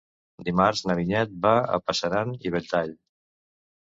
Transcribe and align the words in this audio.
Dimarts 0.47 0.81
na 0.91 0.95
Vinyet 1.01 1.37
va 1.45 1.53
a 1.77 1.81
Passanant 1.91 2.33
i 2.51 2.57
Belltall. 2.57 2.99